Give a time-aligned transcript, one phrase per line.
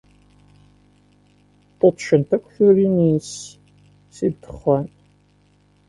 [1.73, 3.33] Ṭṭuṭṭcent akk turin-is
[4.15, 4.85] si ddexxan.